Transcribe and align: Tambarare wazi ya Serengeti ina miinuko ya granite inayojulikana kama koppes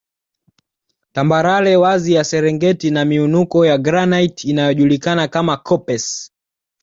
Tambarare 1.11 1.75
wazi 1.75 2.13
ya 2.13 2.23
Serengeti 2.23 2.87
ina 2.87 3.05
miinuko 3.05 3.65
ya 3.65 3.77
granite 3.77 4.47
inayojulikana 4.47 5.27
kama 5.27 5.57
koppes 5.57 6.31